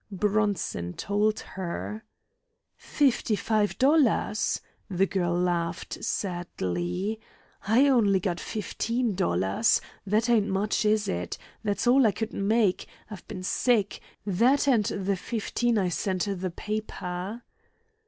Bronson 0.11 0.93
told 0.93 1.41
her. 1.41 2.03
"Fifty 2.75 3.35
five 3.35 3.77
dollars!" 3.77 4.59
The 4.89 5.05
girl 5.05 5.37
laughed, 5.37 6.03
sadly. 6.03 7.19
"I 7.67 7.87
only 7.87 8.19
got 8.19 8.39
fifteen 8.39 9.13
dollars. 9.13 9.79
That 10.07 10.27
ain't 10.27 10.47
much, 10.47 10.85
is 10.85 11.07
it? 11.07 11.37
That's 11.63 11.85
all 11.85 12.07
I 12.07 12.11
could 12.13 12.33
make 12.33 12.87
I've 13.11 13.27
been 13.27 13.43
sick 13.43 14.01
that 14.25 14.67
and 14.67 14.85
the 14.85 15.15
fifteen 15.15 15.77
I 15.77 15.89
sent 15.89 16.25
the 16.41 16.49
paper." 16.49 17.43